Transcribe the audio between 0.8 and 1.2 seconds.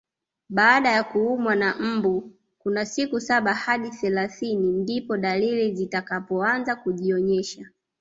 ya